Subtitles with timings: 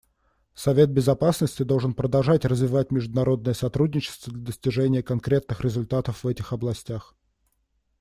[0.55, 7.15] Совет Безопасности должен продолжать развивать международное сотрудничество для достижения конкретных результатов в этих областях.